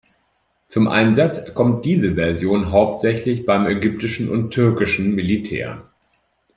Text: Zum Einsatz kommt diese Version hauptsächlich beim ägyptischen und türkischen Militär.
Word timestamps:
Zum 0.67 0.87
Einsatz 0.87 1.53
kommt 1.53 1.85
diese 1.85 2.15
Version 2.15 2.71
hauptsächlich 2.71 3.45
beim 3.45 3.67
ägyptischen 3.67 4.31
und 4.31 4.49
türkischen 4.49 5.13
Militär. 5.13 5.91